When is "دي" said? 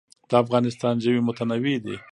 1.85-1.95